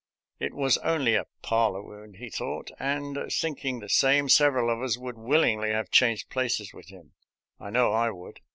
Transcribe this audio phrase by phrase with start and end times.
[0.39, 4.81] It was only a" parlor wound," he thought, and, think ing the same, several of
[4.81, 7.13] us would willingly have changed places with him;
[7.59, 8.39] I know I would.